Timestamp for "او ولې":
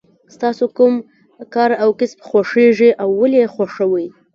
3.01-3.39